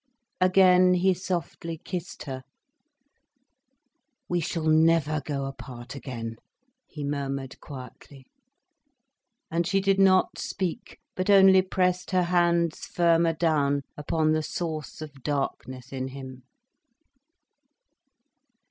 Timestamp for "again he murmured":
5.93-7.59